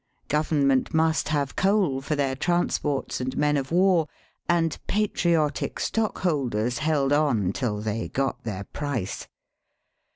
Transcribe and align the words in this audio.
Government 0.29 0.95
must 0.95 1.27
have 1.29 1.55
coal 1.55 2.01
for 2.01 2.15
their 2.15 2.35
transports 2.35 3.21
and 3.21 3.37
men 3.37 3.55
of 3.55 3.71
war, 3.71 4.07
and 4.49 4.79
patriotic 4.87 5.79
stock 5.79 6.17
holders 6.21 6.79
held 6.79 7.13
on 7.13 7.53
till 7.53 7.77
they 7.81 8.07
got 8.09 8.43
their 8.43 8.63
price. 8.63 9.27